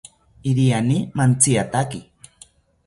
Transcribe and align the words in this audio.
Iriani 0.51 0.97
mantziataki 1.15 2.01